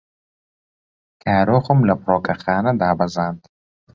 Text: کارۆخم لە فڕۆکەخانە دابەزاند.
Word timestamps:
کارۆخم 1.23 1.79
لە 1.87 1.95
فڕۆکەخانە 2.01 2.71
دابەزاند. 2.81 3.41